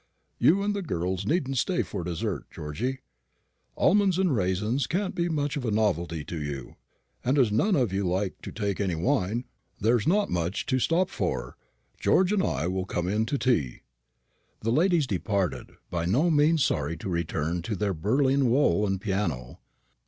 [0.39, 3.01] You and the girls needn't stay for dessert, Georgy.
[3.77, 6.75] Almonds and raisins can't be much of a novelty to you;
[7.23, 8.11] and as none of you
[8.55, 9.45] take any wine,
[9.79, 11.55] there's not much to stop for.
[11.99, 13.81] George and I will come in to tea."
[14.61, 19.59] The ladies departed, by no means sorry to return to their Berlin wool and piano.